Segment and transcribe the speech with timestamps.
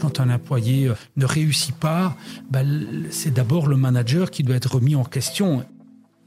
[0.00, 2.16] Quand un employé euh, ne réussit pas,
[2.50, 5.64] ben, c'est d'abord le manager qui doit être remis en question.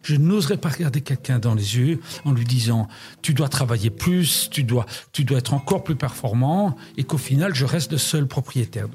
[0.01, 2.87] Je n'oserais pas regarder quelqu'un dans les yeux en lui disant
[3.21, 7.53] tu dois travailler plus, tu dois, tu dois être encore plus performant et qu'au final
[7.53, 8.87] je reste le seul propriétaire.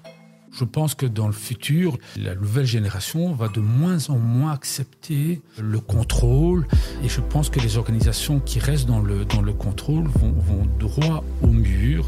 [0.53, 5.41] Je pense que dans le futur, la nouvelle génération va de moins en moins accepter
[5.59, 6.67] le contrôle
[7.03, 10.67] et je pense que les organisations qui restent dans le, dans le contrôle vont, vont
[10.79, 12.07] droit au mur.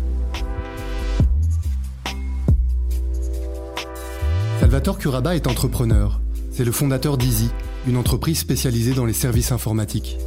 [4.74, 6.20] Salvatore Curaba est entrepreneur.
[6.50, 7.48] C'est le fondateur d'Easy,
[7.86, 10.18] une entreprise spécialisée dans les services informatiques.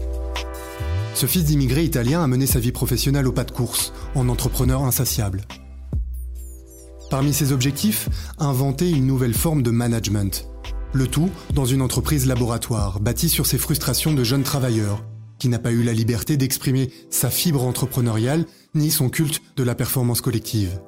[1.16, 4.84] Ce fils d'immigré italien a mené sa vie professionnelle au pas de course, en entrepreneur
[4.84, 5.44] insatiable.
[7.10, 8.08] Parmi ses objectifs,
[8.40, 10.48] inventer une nouvelle forme de management.
[10.94, 15.04] Le tout dans une entreprise laboratoire, bâtie sur ses frustrations de jeunes travailleurs,
[15.40, 19.76] qui n'a pas eu la liberté d'exprimer sa fibre entrepreneuriale ni son culte de la
[19.76, 20.80] performance collective.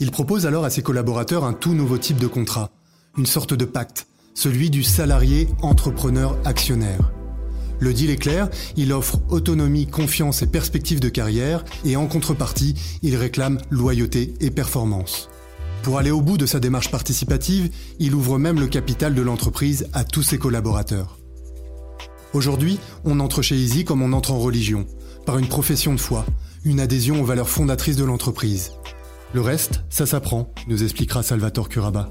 [0.00, 2.70] Il propose alors à ses collaborateurs un tout nouveau type de contrat,
[3.16, 7.12] une sorte de pacte, celui du salarié entrepreneur actionnaire.
[7.78, 12.74] Le deal est clair, il offre autonomie, confiance et perspective de carrière, et en contrepartie,
[13.02, 15.28] il réclame loyauté et performance.
[15.82, 19.86] Pour aller au bout de sa démarche participative, il ouvre même le capital de l'entreprise
[19.92, 21.18] à tous ses collaborateurs.
[22.32, 24.86] Aujourd'hui, on entre chez Easy comme on entre en religion,
[25.26, 26.24] par une profession de foi,
[26.64, 28.72] une adhésion aux valeurs fondatrices de l'entreprise.
[29.34, 32.08] Le reste, ça s'apprend, nous expliquera Salvatore Curaba.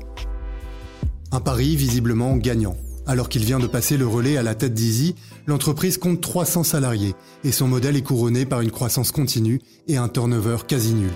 [1.31, 2.75] Un pari visiblement gagnant.
[3.07, 5.15] Alors qu'il vient de passer le relais à la tête d'Easy,
[5.47, 10.09] l'entreprise compte 300 salariés et son modèle est couronné par une croissance continue et un
[10.09, 11.11] turnover quasi nul.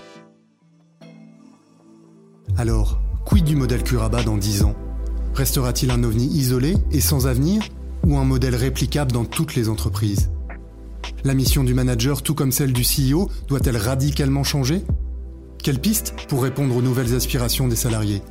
[2.56, 4.76] Alors, quid du modèle Curaba dans 10 ans?
[5.34, 7.64] Restera-t-il un ovni isolé et sans avenir
[8.06, 10.32] ou un modèle réplicable dans toutes les entreprises?
[11.26, 14.86] La mission du manager, tout comme celle du CEO, doit-elle radicalement changer?
[15.68, 18.22] Quelle piste pour répondre aux nouvelles aspirations des salariés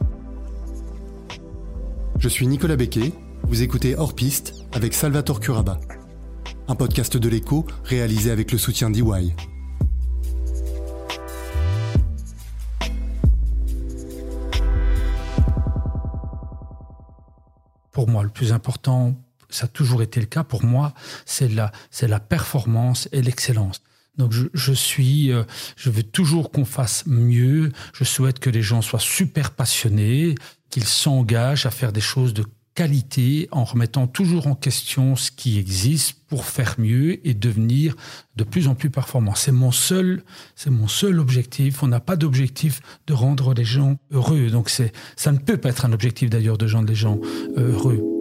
[2.18, 5.78] Je suis Nicolas Becquet vous écoutez Hors Piste avec Salvatore Curaba,
[6.66, 9.36] un podcast de l'écho réalisé avec le soutien d'EY.
[17.92, 19.14] Pour moi, le plus important,
[19.50, 20.94] ça a toujours été le cas pour moi,
[21.26, 23.82] c'est la, c'est la performance et l'excellence.
[24.18, 25.44] Donc je, suis, euh,
[25.76, 27.72] je veux toujours qu'on fasse mieux.
[27.92, 30.34] Je souhaite que les gens soient super passionnés,
[30.70, 32.44] qu'ils s'engagent à faire des choses de
[32.76, 37.96] qualité en remettant toujours en question ce qui existe pour faire mieux et devenir
[38.36, 39.34] de plus en plus performant.
[39.34, 40.22] C'est mon seul,
[40.54, 41.82] c'est mon seul objectif.
[41.82, 44.50] On n'a pas d'objectif de rendre les gens heureux.
[44.50, 47.18] Donc c'est, ça ne peut pas être un objectif d'ailleurs de rendre les gens
[47.56, 48.15] euh, heureux.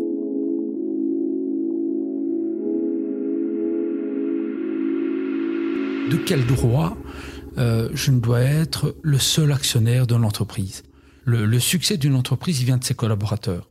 [6.10, 6.96] De quel droit
[7.58, 10.84] euh, je ne dois être le seul actionnaire de l'entreprise
[11.26, 13.68] le, le succès d'une entreprise, vient de ses collaborateurs.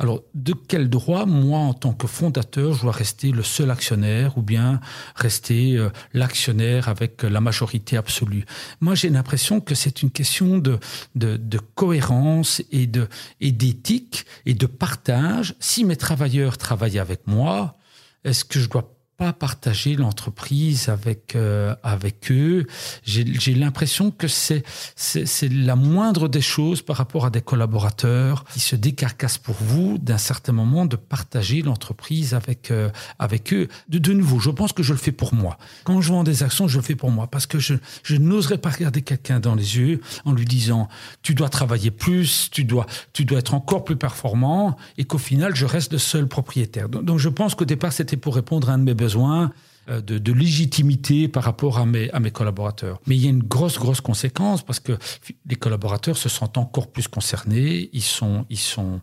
[0.00, 4.38] Alors, de quel droit, moi, en tant que fondateur, je dois rester le seul actionnaire
[4.38, 4.80] ou bien
[5.16, 8.44] rester euh, l'actionnaire avec la majorité absolue?
[8.80, 10.78] Moi, j'ai l'impression que c'est une question de,
[11.16, 13.08] de, de cohérence et de
[13.40, 15.56] et d'éthique et de partage.
[15.58, 17.76] Si mes travailleurs travaillent avec moi,
[18.24, 22.66] est-ce que je dois pas partager l'entreprise avec euh, avec eux.
[23.02, 24.62] J'ai l'impression que c'est
[24.94, 29.98] c'est la moindre des choses par rapport à des collaborateurs qui se décarcassent pour vous
[29.98, 33.66] d'un certain moment de partager l'entreprise avec euh, avec eux.
[33.88, 35.58] De, de nouveau, je pense que je le fais pour moi.
[35.82, 37.74] Quand je vends des actions, je le fais pour moi parce que je
[38.04, 40.88] je n'oserais pas regarder quelqu'un dans les yeux en lui disant
[41.22, 45.56] tu dois travailler plus, tu dois tu dois être encore plus performant et qu'au final
[45.56, 46.88] je reste le seul propriétaire.
[46.88, 49.52] Donc, donc je pense qu'au départ c'était pour répondre à un de mes besoins besoin
[49.88, 53.00] euh, de, légitimité par rapport à mes, collaborateurs.
[53.06, 54.98] Mais il y a une grosse, grosse conséquence parce que
[55.46, 57.88] les collaborateurs se sentent encore plus concernés.
[57.94, 59.00] Ils sont, ils sont,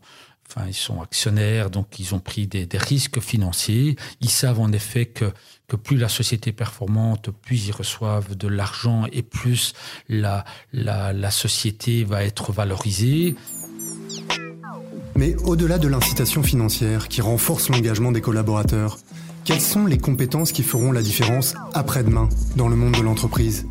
[0.47, 3.95] enfin, ils sont actionnaires, donc ils ont pris des, risques financiers.
[4.21, 5.33] Ils savent en effet que,
[5.67, 9.73] que plus la société est performante, plus ils reçoivent de l'argent et plus
[10.07, 13.35] la société va être valorisée.
[15.15, 18.97] Mais au-delà de l'incitation financière qui renforce l'engagement des collaborateurs,
[19.45, 23.67] quelles sont les compétences qui feront la différence après-demain dans le monde de l'entreprise?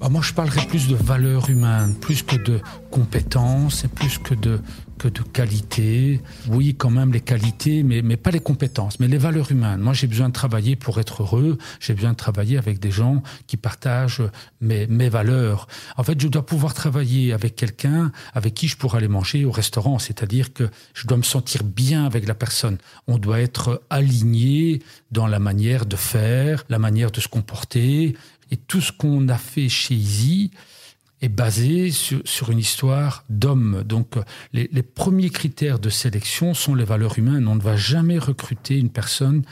[0.00, 2.60] Bah moi, je parlerais plus de valeurs humaines, plus que de
[2.90, 4.60] compétences et plus que de
[5.00, 6.20] que de qualité.
[6.48, 9.80] Oui, quand même les qualités, mais, mais pas les compétences, mais les valeurs humaines.
[9.80, 11.56] Moi, j'ai besoin de travailler pour être heureux.
[11.80, 14.22] J'ai besoin de travailler avec des gens qui partagent
[14.60, 15.68] mes, mes valeurs.
[15.96, 19.50] En fait, je dois pouvoir travailler avec quelqu'un avec qui je pourrais aller manger au
[19.50, 19.98] restaurant.
[19.98, 22.76] C'est-à-dire que je dois me sentir bien avec la personne.
[23.06, 24.82] On doit être aligné
[25.12, 28.16] dans la manière de faire, la manière de se comporter.
[28.50, 30.50] Et tout ce qu'on a fait chez Easy,
[31.22, 33.82] est basé sur, une histoire d'hommes.
[33.84, 34.14] Donc
[34.52, 37.46] les, les, premiers critères de sélection sont les valeurs humaines.
[37.46, 39.42] On ne va jamais recruter une personne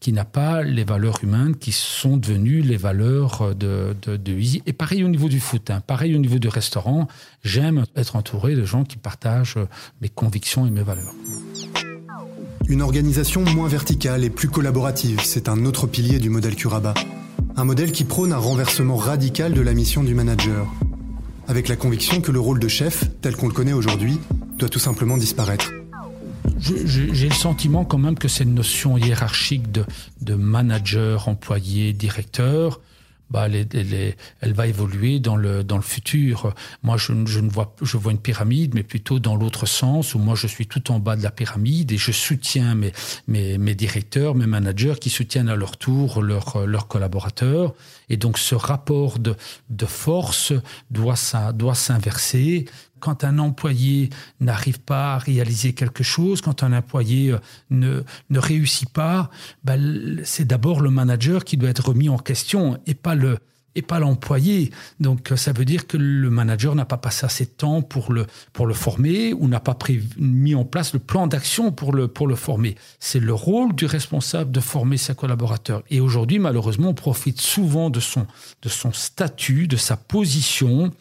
[0.00, 4.62] qui n'a pas les valeurs humaines qui sont devenues les valeurs de, de, de Easy.
[4.66, 5.80] Et pareil au niveau du foot, hein.
[5.86, 7.08] pareil au niveau du restaurant.
[7.42, 9.58] J'aime être entouré de gens qui partagent
[10.00, 11.12] mes convictions et mes valeurs.
[12.68, 16.94] Une organisation moins verticale et plus collaborative, c'est un autre pilier du modèle Curaba.
[17.58, 20.72] Un modèle qui prône un renversement radical de la mission du manager
[21.48, 24.20] avec la conviction que le rôle de chef, tel qu'on le connaît aujourd'hui,
[24.56, 25.72] doit tout simplement disparaître.
[26.60, 29.84] J'ai le sentiment quand même que cette notion hiérarchique de,
[30.20, 32.80] de manager, employé, directeur,
[33.30, 36.54] bah, elle, va évoluer dans le, dans le futur.
[36.82, 40.18] Moi, je, je, ne vois, je vois une pyramide, mais plutôt dans l'autre sens, où
[40.18, 42.92] moi, je suis tout en bas de la pyramide et je soutiens mes,
[43.26, 47.74] mes, mes directeurs, mes managers qui soutiennent à leur tour leurs leurs collaborateurs.
[48.08, 49.34] Et donc, ce rapport de,
[49.70, 50.52] de force
[50.90, 51.16] doit,
[51.54, 52.66] doit s'inverser.
[53.00, 54.10] Quand un employé
[54.40, 57.38] n'arrive pas à réaliser quelque chose, quand un employé euh,
[57.70, 59.30] ne, ne réussit pas,
[59.62, 63.38] ben, c'est d'abord le manager qui doit être remis en question et pas le
[63.74, 64.70] et pas l'employé.
[65.00, 68.26] Donc ça veut dire que le manager n'a pas passé assez de temps pour le
[68.52, 69.76] pour le former ou n'a pas
[70.18, 72.76] mis en place le plan d'action pour le pour le former.
[72.98, 75.82] C'est le rôle du responsable de former ses collaborateurs.
[75.90, 78.26] Et aujourd'hui, malheureusement, on profite souvent de son
[78.62, 80.92] de son statut, de sa position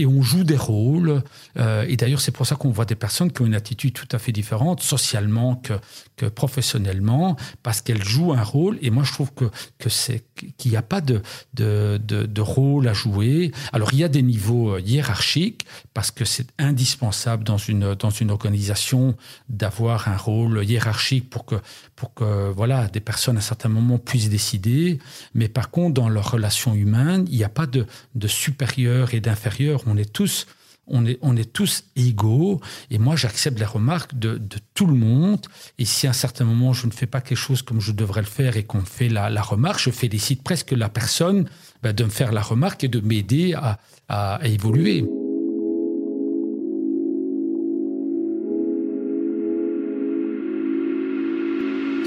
[0.00, 1.22] et on joue des rôles.
[1.58, 4.08] Euh, et d'ailleurs, c'est pour ça qu'on voit des personnes qui ont une attitude tout
[4.12, 8.78] à fait différente, socialement que, professionnellement, parce qu'elles jouent un rôle.
[8.82, 9.46] Et moi, je trouve que,
[9.78, 10.24] que c'est
[10.56, 11.22] qu'il n'y a pas de,
[11.54, 13.52] de, de, rôle à jouer.
[13.72, 18.10] Alors, il y a des niveaux euh, hiérarchiques, parce que c'est indispensable dans une, dans
[18.10, 19.16] une organisation
[19.48, 21.56] d'avoir un rôle hiérarchique pour que,
[21.94, 24.98] pour que voilà, des personnes à certains moments puissent décider.
[25.34, 29.20] Mais par contre, dans leurs relations humaines, il n'y a pas de, de supérieur et
[29.20, 30.46] d'inférieur on est tous,
[30.86, 32.60] on est, on est tous égaux.
[32.90, 34.40] Et moi, j'accepte les remarques de,
[34.74, 35.46] tout le monde.
[35.78, 38.22] Et si à un certain moment, je ne fais pas quelque chose comme je devrais
[38.22, 41.48] le faire et qu'on me fait la, la, remarque, je félicite presque la personne
[41.82, 43.78] ben, de me faire la remarque et de m'aider à,
[44.08, 45.04] à, à évoluer.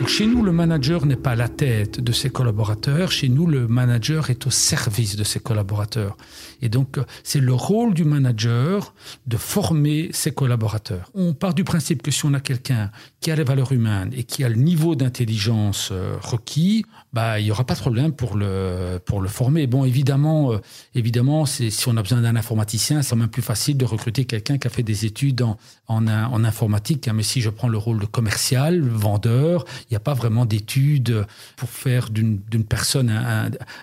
[0.04, 3.10] Donc chez nous, le manager n'est pas à la tête de ses collaborateurs.
[3.10, 6.18] Chez nous, le manager est au service de ses collaborateurs.
[6.64, 8.94] Et donc, c'est le rôle du manager
[9.28, 11.12] de former ses collaborateurs.
[11.14, 12.90] On part du principe que si on a quelqu'un
[13.20, 17.44] qui a les valeurs humaines et qui a le niveau d'intelligence euh, requis, bah, il
[17.44, 19.68] n'y aura pas de problème pour le, pour le former.
[19.68, 20.58] Bon, évidemment, euh,
[20.96, 24.68] évidemment si on a besoin d'un informaticien, c'est même plus facile de recruter quelqu'un qui
[24.68, 25.58] a fait des études en,
[25.88, 27.10] en, informatique.
[27.10, 27.14] Hein.
[27.14, 31.26] Mais si je prends le rôle de commercial, vendeur, il n'y a pas vraiment d'études
[31.58, 33.12] pour faire d'une personne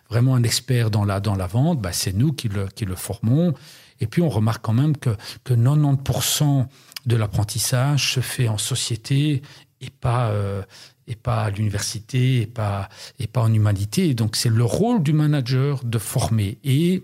[0.08, 1.80] vraiment un expert dans la, dans la vente.
[1.80, 3.54] Bah, c'est nous qui le, qui le formons.
[4.00, 5.10] Et puis, on remarque quand même que,
[5.44, 6.66] que 90%
[7.06, 9.42] de l'apprentissage se fait en société
[9.80, 10.62] et pas, euh,
[11.06, 12.88] et pas à l'université et pas,
[13.18, 14.14] et pas en humanité.
[14.14, 16.58] Donc, c'est le rôle du manager de former.
[16.64, 17.02] Et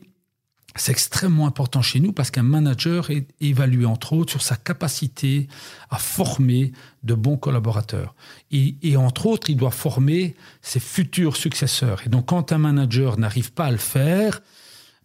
[0.76, 5.48] c'est extrêmement important chez nous parce qu'un manager est évalué entre autres sur sa capacité
[5.90, 6.72] à former
[7.02, 8.14] de bons collaborateurs.
[8.50, 12.02] Et, et, entre autres, il doit former ses futurs successeurs.
[12.04, 14.40] Et donc, quand un manager n'arrive pas à le faire,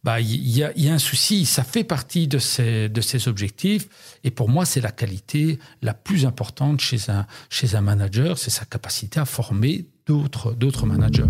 [0.04, 1.46] bah, il y, a, y a un souci.
[1.46, 3.88] Ça fait partie de ces, de ces objectifs.
[4.24, 8.50] Et pour moi, c'est la qualité la plus importante chez un, chez un manager, c'est
[8.50, 11.24] sa capacité à former d'autres, d'autres managers.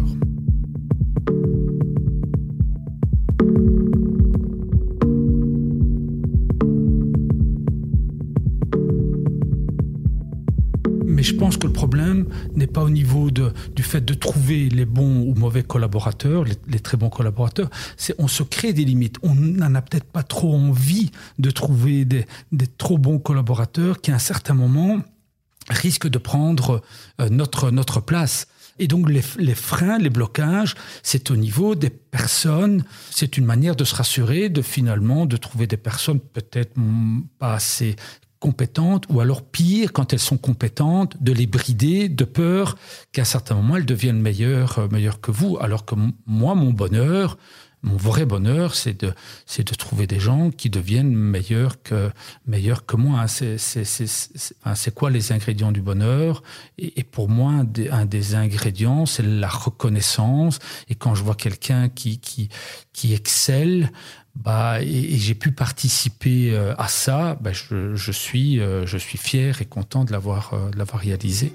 [11.22, 12.26] Mais je pense que le problème
[12.56, 16.98] n'est pas au niveau du fait de trouver les bons ou mauvais collaborateurs, les, très
[16.98, 17.70] bons collaborateurs.
[17.96, 19.18] C'est on se crée des limites.
[19.22, 24.10] On n'en a peut-être pas trop envie de trouver des, des trop bons collaborateurs qui,
[24.10, 25.04] à un certain moment,
[25.70, 26.82] risquent de prendre
[27.20, 28.48] euh, notre, notre place.
[28.80, 30.74] Et donc les, les, freins, les blocages,
[31.04, 32.84] c'est au niveau des personnes.
[33.12, 36.74] C'est une manière de se rassurer, de finalement de trouver des personnes peut-être
[37.38, 37.96] pas assez
[38.42, 42.76] compétentes ou alors pire quand elles sont compétentes de les brider de peur
[43.14, 45.96] qu'à un certain moment elles deviennent meilleures meilleures que vous alors que
[46.26, 47.38] moi mon bonheur
[47.84, 49.14] mon vrai bonheur, c'est de,
[49.46, 52.12] c'est de trouver des gens qui deviennent meilleurs que,
[52.46, 53.28] meilleurs que moi.
[53.28, 54.06] C'est, c'est, c'est,
[54.76, 56.44] c'est quoi les ingrédients du bonheur?
[56.78, 60.60] Et, pour moi, un des, un des ingrédients, c'est la reconnaissance.
[60.90, 62.50] Et quand je vois quelqu'un qui, qui,
[62.94, 63.92] qui excelle,
[64.36, 69.62] bah, et, j'ai pu participer euh, à ça, bah, je, suis, euh, je suis fier
[69.62, 71.54] et content de l'avoir, euh, réalisé.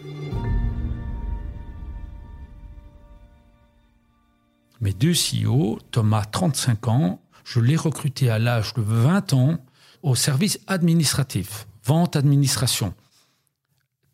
[4.80, 9.59] Mes deux CEO, Thomas, 35 ans, je l'ai recruté à l'âge de 20 ans
[10.02, 12.95] au service administratif, vente, administration.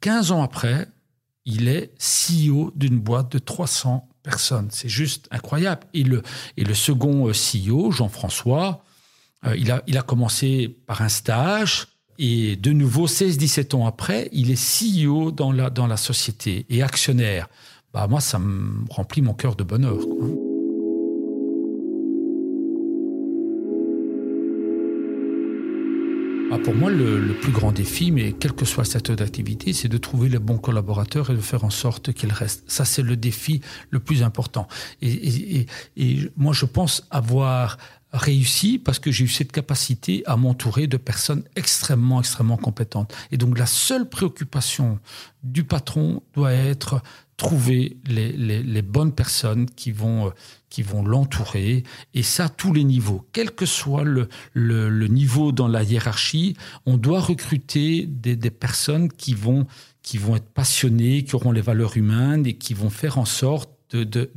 [0.01, 0.87] 15 ans après,
[1.45, 4.69] il est CEO d'une boîte de 300 personnes.
[4.71, 5.83] C'est juste incroyable.
[5.95, 6.23] Et le,
[6.57, 8.85] et le second euh, CEO, Jean-François,
[9.47, 11.89] euh, il, a, il a commencé par un stage.
[12.19, 16.83] Et de nouveau, 16-17 ans après, il est CEO dans la, dans la société et
[16.83, 17.49] actionnaire.
[17.93, 19.99] Bah, moi, ça me remplit mon cœur de bonheur.
[26.55, 29.97] Ah, pour moi, le, plus grand défi, mais quel que soit cette d'activité, c'est de
[29.97, 32.63] trouver les bons collaborateurs et de faire en sorte qu'ils restent.
[32.67, 34.69] Ça, c'est le défi le plus important.
[35.01, 35.67] Et
[36.37, 37.79] moi, je pense avoir
[38.13, 43.15] réussi parce que j'ai eu cette capacité à m'entourer de personnes extrêmement, extrêmement compétentes.
[43.31, 44.99] Et donc, la seule préoccupation
[45.43, 47.01] du patron doit être
[47.43, 50.31] trouver les, les, bonnes personnes qui vont, euh,
[50.71, 51.83] qui vont l'entourer,
[52.15, 53.27] et ça, tous les niveaux.
[53.33, 56.57] Quel que soit le, le, niveau dans la hiérarchie,
[56.87, 59.67] on doit recruter des, des, personnes qui vont,
[60.03, 63.71] qui vont être passionnées, qui auront les valeurs humaines et qui vont faire en sorte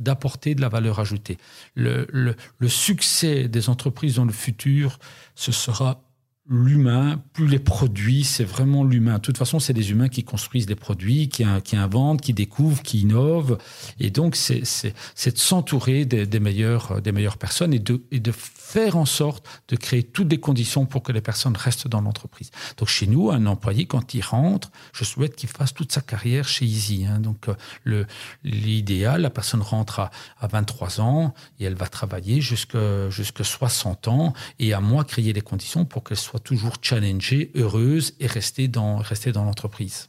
[0.00, 1.38] d'apporter de, de, la valeur ajoutée.
[1.76, 4.98] Le, le succès des entreprises dans le futur,
[5.36, 6.02] ce sera
[6.48, 9.14] l'humain, plus les produits, c'est vraiment l'humain.
[9.14, 13.00] De toute façon, c'est des humains qui construisent des produits, qui, inventent, qui découvrent, qui
[13.00, 13.58] innovent.
[13.98, 18.32] Et donc, c'est de s'entourer des, des, meilleures, des meilleures personnes et de, et de
[18.32, 22.50] faire en sorte de créer toutes les conditions pour que les personnes restent dans l'entreprise.
[22.76, 26.46] Donc, chez nous, un employé, quand il rentre, je souhaite qu'il fasse toute sa carrière
[26.46, 27.06] chez Easy.
[27.06, 27.18] Hein.
[27.18, 27.48] Donc,
[27.88, 28.04] euh,
[28.44, 30.10] l'idéal, la personne rentre à,
[30.40, 35.32] à 23 ans et elle va travailler jusqu'à jusqu'à 60 ans et à moi créer
[35.32, 40.08] les conditions pour qu'elle soit toujours challengée, heureuse et rester dans, rester dans l'entreprise.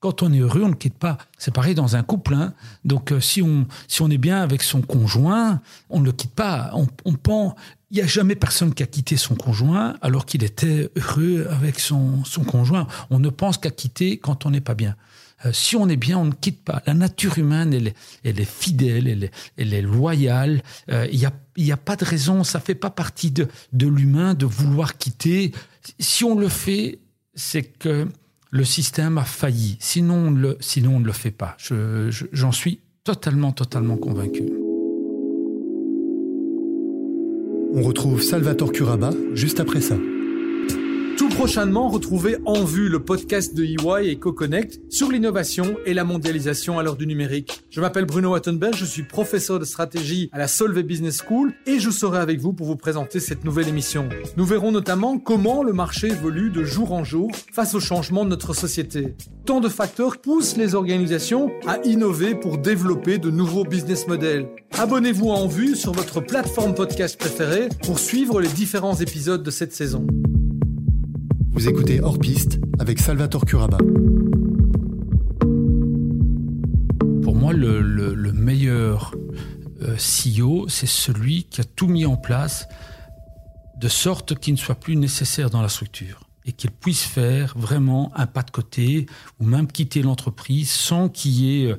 [0.00, 1.16] Quand on est heureux, on ne quitte pas.
[1.38, 2.34] C'est pareil dans un couple.
[2.34, 2.54] Hein.
[2.84, 6.34] Donc, euh, si, on, si on est bien avec son conjoint, on ne le quitte
[6.34, 6.72] pas.
[6.74, 7.54] On, on pense,
[7.92, 11.78] il n'y a jamais personne qui a quitté son conjoint alors qu'il était heureux avec
[11.78, 12.86] son, son conjoint.
[13.10, 14.96] On ne pense qu'à quitter quand on n'est pas bien.
[15.44, 16.82] Euh, si on est bien, on ne quitte pas.
[16.86, 20.62] La nature humaine, elle est, elle est fidèle, elle est, elle est loyale.
[20.90, 23.86] Euh, il n'y a, y a pas de raison, ça fait pas partie de, de
[23.86, 25.52] l'humain de vouloir quitter.
[25.98, 26.98] Si on le fait,
[27.34, 28.08] c'est que
[28.50, 29.76] le système a failli.
[29.80, 31.58] Sinon, on, sinon, on ne le fait pas.
[31.58, 34.61] J'en je, suis totalement, totalement convaincu.
[37.74, 39.96] On retrouve Salvatore Curaba juste après ça.
[41.36, 46.78] Prochainement, retrouvez En Vue, le podcast de EY et CoConnect sur l'innovation et la mondialisation
[46.78, 47.62] à l'heure du numérique.
[47.70, 51.80] Je m'appelle Bruno Wattenberg, je suis professeur de stratégie à la Solvay Business School et
[51.80, 54.08] je serai avec vous pour vous présenter cette nouvelle émission.
[54.36, 58.30] Nous verrons notamment comment le marché évolue de jour en jour face au changement de
[58.30, 59.14] notre société.
[59.44, 64.48] Tant de facteurs poussent les organisations à innover pour développer de nouveaux business models.
[64.78, 69.50] Abonnez-vous à En Vue sur votre plateforme podcast préférée pour suivre les différents épisodes de
[69.50, 70.06] cette saison.
[71.54, 73.76] Vous écoutez Hors Piste avec Salvatore Curaba.
[77.22, 79.14] Pour moi, le, le, le meilleur
[79.82, 82.66] euh, CEO, c'est celui qui a tout mis en place
[83.78, 88.10] de sorte qu'il ne soit plus nécessaire dans la structure et qu'il puisse faire vraiment
[88.16, 89.06] un pas de côté
[89.38, 91.76] ou même quitter l'entreprise sans qu'il y ait euh,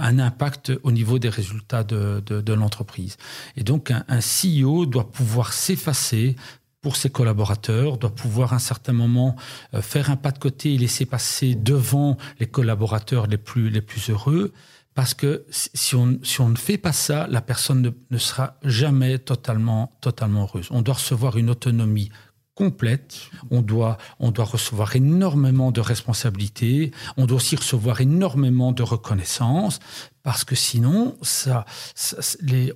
[0.00, 3.16] un impact au niveau des résultats de, l'entreprise.
[3.56, 6.36] Et donc un CEO doit pouvoir s'effacer,
[6.82, 9.36] pour ses collaborateurs, doit pouvoir à un certain moment
[9.74, 13.82] euh, faire un pas de côté et laisser passer devant les collaborateurs les plus, les
[13.82, 14.52] plus heureux.
[14.94, 18.58] Parce que si on, si on ne fait pas ça, la personne ne, ne sera
[18.64, 20.68] jamais totalement, totalement heureuse.
[20.70, 22.10] On doit recevoir une autonomie
[22.60, 23.30] complète.
[23.50, 26.90] On doit, on doit recevoir énormément de responsabilités.
[27.16, 29.80] On doit aussi recevoir énormément de reconnaissance
[30.22, 31.64] parce que sinon, ça,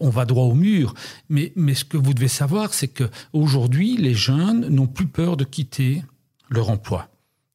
[0.00, 0.95] on va droit au mur.
[1.29, 5.37] Mais, mais ce que vous devez savoir, c'est que aujourd'hui, les jeunes n'ont plus peur
[5.37, 6.03] de quitter
[6.49, 7.13] leur emploi.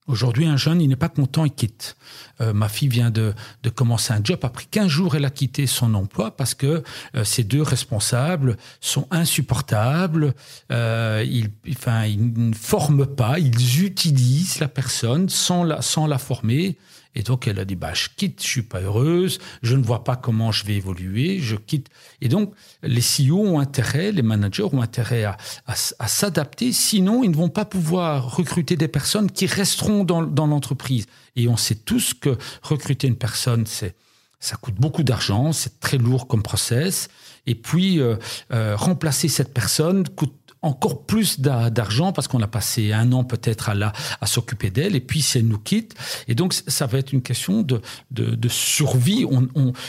[0.09, 1.95] Aujourd'hui, un jeune, il n'est pas content, il quitte.
[2.41, 4.39] Euh, ma fille vient de, de, commencer un job.
[4.41, 6.83] Après 15 jours, elle a quitté son emploi parce que
[7.15, 10.33] euh, ces deux responsables sont insupportables.
[10.71, 16.17] Euh, ils, enfin, ils ne forment pas, ils utilisent la personne sans la, sans la
[16.17, 16.75] former.
[17.15, 20.03] Et donc, elle a dit, bah, je quitte, je suis pas heureuse, je ne vois
[20.03, 21.87] pas comment je vais évoluer, je quitte.
[22.21, 25.37] Et donc, les CEO ont intérêt, les managers ont intérêt à,
[25.75, 31.07] s'adapter, sinon, ils ne vont pas pouvoir recruter des personnes qui resteront dans, dans l'entreprise.
[31.35, 33.95] Et on sait tous que recruter une personne, c'est,
[34.39, 37.09] ça coûte beaucoup d'argent, c'est très lourd comme process.
[37.45, 38.15] Et puis, euh,
[38.53, 43.69] euh, remplacer cette personne coûte encore plus d'argent parce qu'on a passé un an peut-être
[43.69, 45.95] à, à s'occuper d'elle et puis si elle nous quitte.
[46.27, 49.25] Et donc, ça va être une question de, de, survie.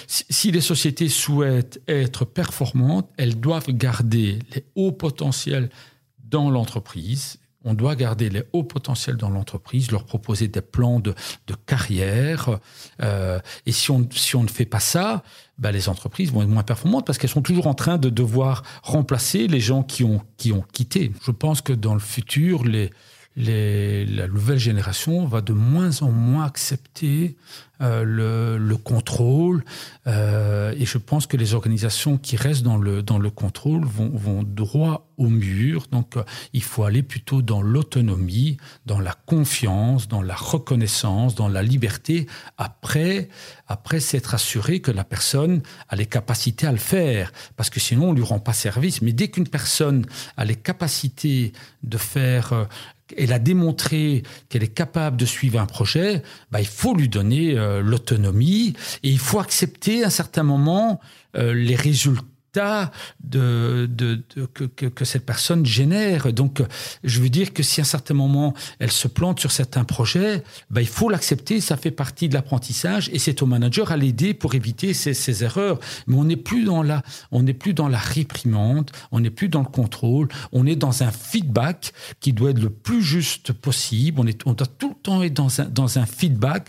[0.07, 5.71] Si les sociétés souhaitent être performantes, elles doivent garder les hauts potentiels
[6.19, 11.15] dans l'entreprise on doit garder les hauts potentiels dans l'entreprise, leur proposer des plans de,
[11.47, 12.59] de carrière.
[13.03, 15.23] Euh, et si on, si on ne fait pas ça,
[15.59, 18.63] bah les entreprises vont être moins performantes parce qu'elles sont toujours en train de devoir
[18.83, 21.13] remplacer les gens qui ont, qui ont quitté.
[21.23, 22.91] Je pense que dans le futur, les,
[23.37, 27.37] la nouvelle génération va de moins en moins accepter
[27.83, 29.65] euh, le, le, contrôle.
[30.07, 34.11] Euh, et je pense que les organisations qui restent dans le, dans le contrôle vont,
[34.13, 35.87] vont droit au mur.
[35.91, 36.23] Donc euh,
[36.53, 42.27] il faut aller plutôt dans l'autonomie, dans la confiance, dans la reconnaissance, dans la liberté,
[42.59, 43.31] après,
[43.67, 47.33] après s'être assuré que la personne a les capacités à le faire.
[47.57, 49.01] Parce que sinon, on lui rend pas service.
[49.01, 50.05] Mais dès qu'une personne
[50.37, 52.69] a les capacités de faire
[53.17, 57.59] elle a démontré qu'elle est capable de suivre un projet, bah, il faut lui donner
[57.59, 61.01] euh, l'autonomie et il faut accepter à un certain moment
[61.37, 62.25] euh, les résultats
[62.55, 62.87] de,
[63.21, 66.33] de, de que, que, que, cette personne génère.
[66.33, 66.63] Donc,
[67.05, 70.43] je veux dire que si à un certain moment elle se plante sur certains projets,
[70.71, 74.35] ben, il faut l'accepter, ça fait partie de l'apprentissage et c'est au manager à l'aider
[74.35, 75.79] pour éviter ces, ces, erreurs.
[76.07, 79.49] Mais on n'est plus dans la, on n'est plus dans la réprimande, on n'est plus
[79.49, 84.21] dans le contrôle, on est dans un feedback qui doit être le plus juste possible.
[84.21, 86.69] On, est, on doit tout le temps être dans un, dans un feedback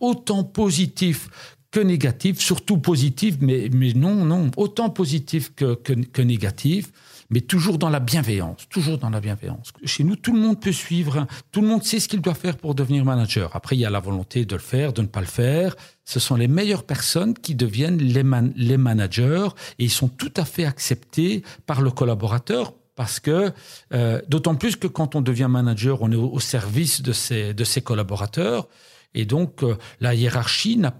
[0.00, 1.28] autant positif
[1.74, 6.92] que négatif, surtout positif, mais, mais non, non, autant positif que, que, que négatif
[7.30, 9.72] mais toujours dans la bienveillance, toujours dans la bienveillance.
[9.84, 12.56] Chez nous, tout le monde peut suivre, tout le monde sait ce qu'il doit faire
[12.56, 13.50] pour devenir manager.
[13.56, 15.74] Après, il y a la volonté de le faire, de ne pas le faire.
[16.04, 20.34] Ce sont les meilleures personnes qui deviennent les, man les managers et ils sont tout
[20.36, 23.52] à fait acceptés par le collaborateur parce que
[23.92, 27.64] euh, d'autant plus que quand on devient manager, on est au, service de ses, de
[27.64, 28.68] ses collaborateurs.
[29.14, 30.94] Et donc, euh, la hiérarchie n'a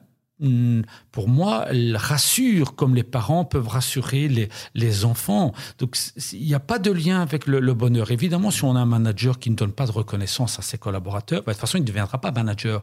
[1.13, 5.53] pour moi, elle rassure comme les parents peuvent rassurer les, les enfants.
[5.79, 5.97] Donc,
[6.33, 8.11] il n'y a pas de lien avec le, le, bonheur.
[8.11, 11.43] Évidemment, si on a un manager qui ne donne pas de reconnaissance à ses collaborateurs,
[11.43, 12.83] bah, de toute façon, il ne deviendra pas manager.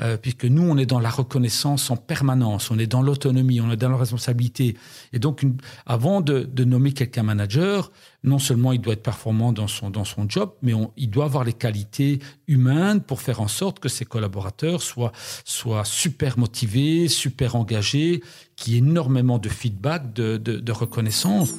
[0.00, 3.70] Euh, puisque nous, on est dans la reconnaissance en permanence, on est dans l'autonomie, on
[3.70, 4.76] est dans la responsabilité.
[5.12, 5.44] Et donc,
[5.86, 7.90] avant de, nommer quelqu'un manager,
[8.22, 11.42] non seulement il doit être performant dans son, dans son job, mais il doit avoir
[11.42, 15.12] les qualités humaines pour faire en sorte que ses collaborateurs soient,
[15.44, 18.22] soient super motivés, super engagés,
[18.56, 21.54] qu'il y ait énormément de feedback, de, de, de reconnaissance.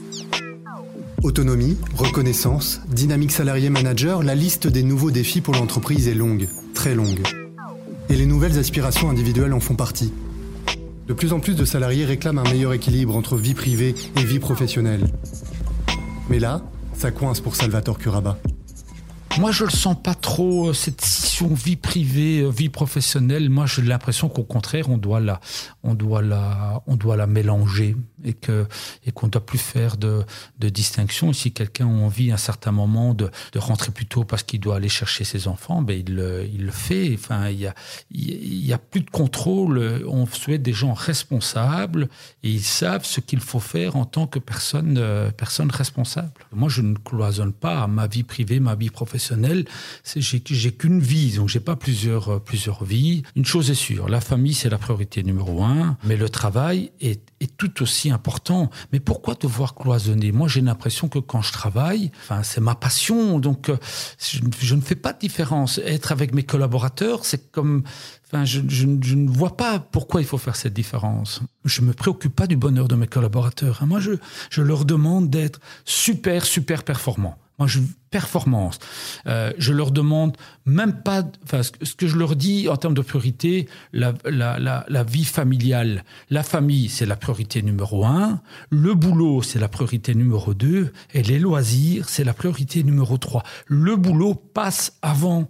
[1.23, 6.95] Autonomie, reconnaissance, dynamique salarié manager, la liste des nouveaux défis pour l'entreprise est longue, très
[6.95, 7.21] longue.
[8.09, 10.13] Et les nouvelles aspirations individuelles en font partie.
[11.07, 14.39] De plus en plus de salariés réclament un meilleur équilibre entre vie privée et vie
[14.39, 15.07] professionnelle.
[16.29, 16.61] Mais là,
[16.93, 18.37] ça coince pour Salvatore Curaba.
[19.39, 23.49] Moi, je le sens pas trop euh, cette scission vie privée, euh, vie professionnelle.
[23.49, 25.39] Moi, j'ai l'impression qu'au contraire, on doit la,
[27.27, 28.67] mélanger et que
[29.05, 30.23] et qu'on doit plus faire de,
[30.59, 31.33] de distinction.
[31.33, 34.59] Si quelqu'un a envie à un certain moment de, de rentrer plus tôt parce qu'il
[34.59, 36.11] doit aller chercher ses enfants, ben il
[36.53, 37.11] il le fait.
[37.13, 37.75] Enfin, il y a,
[38.11, 40.03] il y a plus de contrôle.
[40.07, 42.09] On souhaite des gens responsables
[42.43, 46.33] et ils savent ce qu'il faut faire en tant que personne, euh, personne responsable.
[46.51, 49.65] Moi, je ne cloisonne pas ma vie privée, ma vie professionnelle professionnel,
[50.05, 53.23] j'ai qu'une vie, donc j'ai pas plusieurs, plusieurs vies.
[53.35, 57.21] Une chose est sûre, la famille c'est la priorité numéro un, mais le travail est,
[57.41, 58.69] est tout aussi important.
[58.93, 60.31] Mais pourquoi devoir cloisonner?
[60.31, 63.77] Moi j'ai l'impression que quand je travaille, enfin c'est ma passion, donc euh,
[64.19, 65.79] je, ne fais pas de différence.
[65.79, 67.83] Être avec mes collaborateurs, c'est comme
[68.33, 71.41] Enfin, je, je, ne vois pas pourquoi il faut faire cette différence.
[71.65, 73.83] Je me préoccupe pas du bonheur de mes collaborateurs.
[73.85, 74.11] Moi, je,
[74.49, 77.37] je leur demande d'être super, super performants.
[78.09, 78.77] Performance.
[79.25, 83.01] Euh, je leur demande même pas, enfin, ce que je leur dis en termes de
[83.01, 86.03] priorité, la, la, la, la vie familiale.
[86.29, 88.41] La famille, c'est la priorité numéro un.
[88.69, 90.91] Le boulot, c'est la priorité numéro deux.
[91.13, 93.43] Et les loisirs, c'est la priorité numéro trois.
[93.65, 95.49] Le boulot passe avant,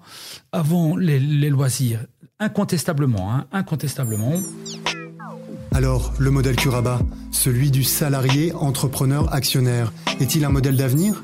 [0.51, 2.01] avant les, les loisirs.
[2.39, 4.33] Incontestablement, hein, incontestablement.
[5.73, 6.99] Alors, le modèle Curaba,
[7.31, 11.23] celui du salarié entrepreneur actionnaire, est-il un modèle d'avenir?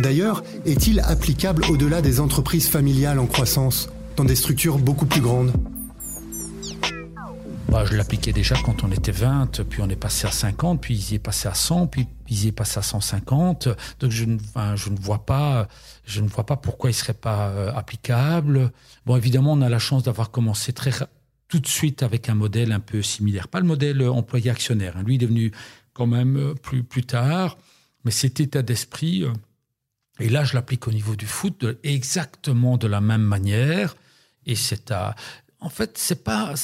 [0.00, 5.52] D'ailleurs, est-il applicable au-delà des entreprises familiales en croissance, dans des structures beaucoup plus grandes?
[7.68, 10.94] Bah, Je l'appliquais déjà quand on était 20, puis on est passé à 50, puis
[10.94, 13.68] il y est passé à 100, puis il y est passé à 150.
[14.00, 14.38] Donc je ne,
[14.74, 15.68] je ne vois pas,
[16.04, 18.72] je ne vois pas pourquoi il serait pas euh, applicable.
[19.06, 20.90] Bon, évidemment, on a la chance d'avoir commencé très
[21.48, 24.96] tout de suite avec un modèle un peu similaire, pas le modèle employé actionnaire.
[24.96, 25.04] Hein.
[25.04, 25.52] Lui est devenu
[25.92, 27.58] quand même euh, plus plus tard,
[28.04, 29.24] mais cet état d'esprit.
[30.20, 33.96] Et là, je l'applique au niveau du foot exactement de la même manière.
[34.46, 35.14] Et c'est à,
[35.64, 36.54] en fait, c'est pas.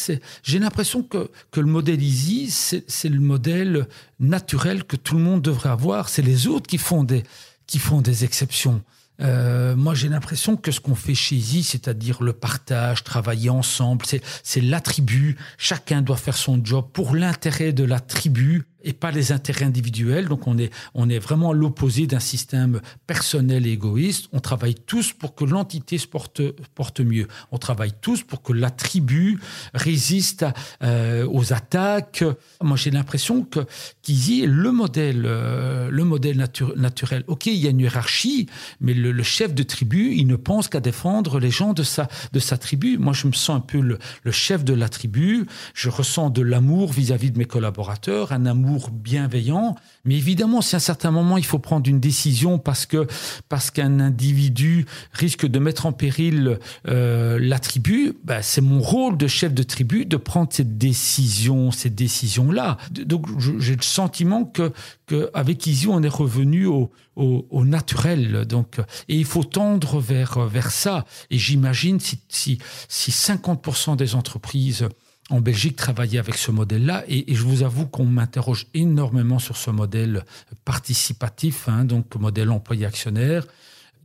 [0.42, 5.40] J'ai l'impression que, que le modèle Easy, c'est le modèle naturel que tout le monde
[5.42, 6.10] devrait avoir.
[6.10, 7.24] C'est les autres qui font des,
[7.66, 8.82] qui font des exceptions.
[9.22, 14.04] Euh, moi, j'ai l'impression que ce qu'on fait chez Easy, c'est-à-dire le partage, travailler ensemble,
[14.42, 15.36] c'est l'attribut.
[15.56, 20.28] Chacun doit faire son job pour l'intérêt de la tribu et pas les intérêts individuels.
[20.28, 24.28] Donc on est, on est vraiment à l'opposé d'un système personnel et égoïste.
[24.32, 26.42] On travaille tous pour que l'entité se porte,
[26.74, 27.28] porte mieux.
[27.52, 29.38] On travaille tous pour que la tribu
[29.74, 30.44] résiste
[30.82, 32.24] euh, aux attaques.
[32.62, 33.60] Moi j'ai l'impression que
[34.08, 36.36] est le modèle, euh, le modèle
[36.76, 37.24] naturel.
[37.26, 38.46] Ok, il y a une hiérarchie,
[38.80, 42.08] mais le, le, chef de tribu, il ne pense qu'à défendre les gens de sa,
[42.32, 42.98] de sa tribu.
[42.98, 45.46] Moi je me sens un peu le, le chef de la tribu.
[45.74, 49.74] Je ressens de l'amour vis-à-vis de mes collaborateurs, un amour bienveillant.
[50.04, 53.06] Mais évidemment, si à un certain moment il faut prendre une décision parce que
[53.48, 59.16] parce qu'un individu risque de mettre en péril euh, la tribu, bah, c'est mon rôle
[59.16, 62.76] de chef de tribu de prendre cette décision, cette décision là.
[62.90, 63.26] Donc
[63.58, 64.72] j'ai le sentiment que
[65.06, 68.46] que avec Easy on est revenu au, au, naturel.
[68.46, 68.78] Donc
[69.08, 71.04] et il faut tendre vers vers ça.
[71.30, 74.88] Et j'imagine si si si 50% des entreprises
[75.30, 77.04] en Belgique travailler avec ce modèle-là.
[77.08, 80.24] Et, je vous avoue qu'on m'interroge énormément sur ce modèle
[80.64, 83.46] participatif, hein, donc modèle employé-actionnaire.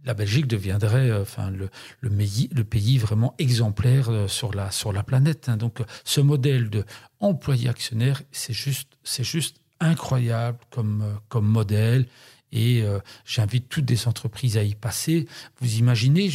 [0.06, 5.50] La Belgique deviendrait euh, enfin, le, pays, vraiment exemplaire euh, sur la, planète.
[5.50, 5.58] Hein.
[5.58, 6.86] Donc ce modèle de
[7.20, 11.04] employé-actionnaire, c'est juste, incroyable comme,
[11.36, 12.06] euh, modèle.
[12.52, 12.86] Et
[13.26, 15.28] j'invite toutes les entreprises à y passer.
[15.60, 16.30] Vous imaginez,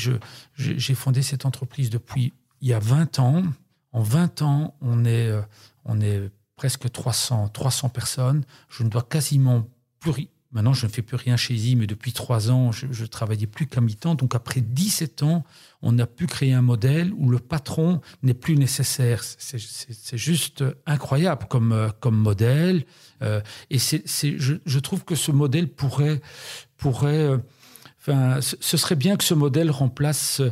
[0.54, 3.42] j'ai fondé cette entreprise depuis il y a 20 ans.
[3.92, 8.44] En 20 ans, on est, euh, presque 300, 300 personnes.
[8.68, 9.66] Je ne dois quasiment
[9.98, 13.04] plus Maintenant, je ne fais plus rien chez I, mais depuis trois ans, je, je
[13.04, 14.16] travaillais plus qu'à mi-temps.
[14.16, 15.44] Donc, après 17 ans,
[15.80, 19.22] on a pu créer un modèle où le patron n'est plus nécessaire.
[19.22, 22.84] C'est juste incroyable comme, euh, modèle.
[23.22, 26.20] Euh, et je, trouve que ce modèle pourrait,
[28.04, 30.42] ce serait bien que ce modèle remplace.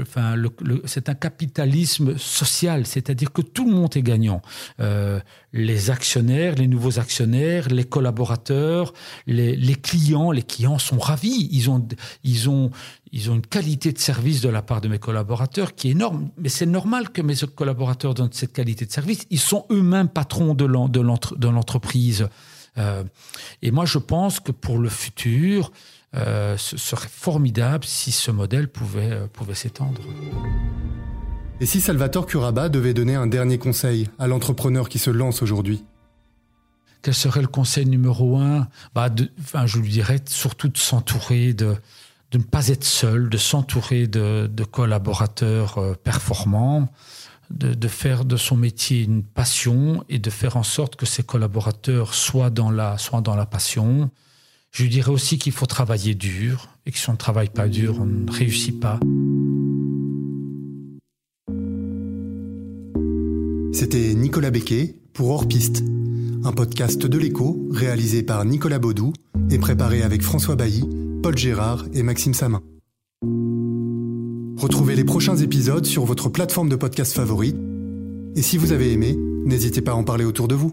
[0.00, 0.50] Enfin, le,
[0.84, 4.42] c'est un capitalisme social, c'est-à-dire que tout le monde est gagnant.
[4.80, 5.20] Euh,
[5.52, 8.92] les actionnaires, les nouveaux actionnaires, les collaborateurs,
[9.26, 10.30] les, les, clients.
[10.30, 11.48] Les clients sont ravis.
[11.50, 11.86] Ils ont,
[12.24, 12.70] ils ont,
[13.12, 16.30] ils ont une qualité de service de la part de mes collaborateurs qui est énorme.
[16.38, 19.26] Mais c'est normal que mes collaborateurs donnent cette qualité de service.
[19.30, 20.66] Ils sont eux-mêmes patrons de
[21.48, 22.28] l'entreprise.
[22.78, 23.04] Euh,
[23.62, 25.72] et moi, je pense que pour le futur,
[26.16, 30.00] euh, ce serait formidable si ce modèle pouvait, euh, pouvait s'étendre.
[31.60, 35.84] Et si Salvatore Curaba devait donner un dernier conseil à l'entrepreneur qui se lance aujourd'hui?
[37.02, 38.68] Quel serait le conseil numéro un?
[38.94, 39.08] Bah
[39.40, 41.76] enfin, Je lui dirais surtout de s'entourer, de,
[42.32, 46.88] de ne pas être seul, de s'entourer de, de, collaborateurs euh, performants,
[47.50, 51.22] de, de, faire de son métier une passion et de faire en sorte que ses
[51.22, 54.10] collaborateurs soient dans la, soient dans la passion.
[54.70, 57.98] Je dirais aussi qu'il faut travailler dur et que si on ne travaille pas dur,
[58.00, 59.00] on ne réussit pas.
[63.72, 65.82] C'était Nicolas Becquet pour Hors Piste,
[66.44, 69.12] un podcast de l'écho réalisé par Nicolas Baudou
[69.50, 70.84] et préparé avec François Bailly,
[71.22, 72.62] Paul Gérard et Maxime Samin.
[74.56, 77.56] Retrouvez les prochains épisodes sur votre plateforme de podcast favori.
[78.36, 80.72] Et si vous avez aimé, n'hésitez pas à en parler autour de vous.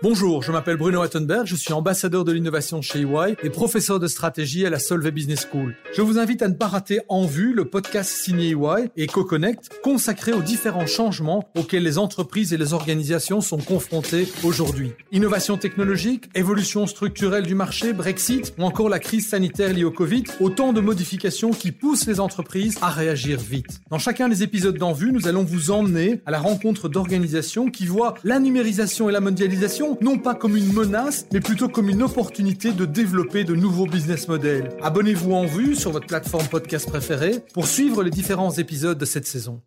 [0.00, 4.06] Bonjour, je m'appelle Bruno Attenberg, je suis ambassadeur de l'innovation chez EY et professeur de
[4.06, 5.74] stratégie à la Solvay Business School.
[5.92, 9.80] Je vous invite à ne pas rater En Vue, le podcast signé EY et CoConnect,
[9.82, 14.92] consacré aux différents changements auxquels les entreprises et les organisations sont confrontées aujourd'hui.
[15.10, 20.22] Innovation technologique, évolution structurelle du marché, Brexit ou encore la crise sanitaire liée au Covid,
[20.38, 23.80] autant de modifications qui poussent les entreprises à réagir vite.
[23.90, 27.86] Dans chacun des épisodes d'En Vue, nous allons vous emmener à la rencontre d'organisations qui
[27.86, 32.02] voient la numérisation et la mondialisation non pas comme une menace, mais plutôt comme une
[32.02, 34.70] opportunité de développer de nouveaux business models.
[34.82, 39.26] Abonnez-vous en vue sur votre plateforme podcast préférée pour suivre les différents épisodes de cette
[39.26, 39.60] saison.